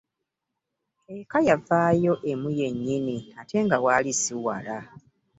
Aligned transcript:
Eka 1.17 1.37
yavaayo 1.49 2.13
emu 2.31 2.49
yennyini, 2.59 3.15
ate 3.39 3.57
nga 3.65 3.77
waali 3.85 4.11
si 4.21 4.33
wala 4.45 4.77
yadde. 4.85 5.07